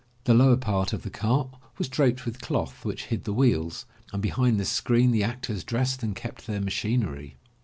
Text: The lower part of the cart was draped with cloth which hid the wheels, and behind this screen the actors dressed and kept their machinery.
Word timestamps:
The 0.23 0.33
lower 0.33 0.57
part 0.57 0.93
of 0.93 1.03
the 1.03 1.11
cart 1.11 1.51
was 1.77 1.87
draped 1.87 2.25
with 2.25 2.41
cloth 2.41 2.83
which 2.83 3.05
hid 3.13 3.23
the 3.23 3.33
wheels, 3.35 3.85
and 4.11 4.19
behind 4.19 4.59
this 4.59 4.71
screen 4.71 5.11
the 5.11 5.23
actors 5.23 5.63
dressed 5.63 6.01
and 6.01 6.15
kept 6.15 6.47
their 6.47 6.59
machinery. 6.59 7.35